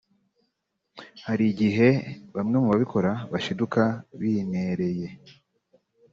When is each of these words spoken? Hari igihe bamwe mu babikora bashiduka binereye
Hari 1.27 1.43
igihe 1.51 1.87
bamwe 2.35 2.55
mu 2.61 2.67
babikora 2.71 3.11
bashiduka 3.31 3.81
binereye 4.19 5.07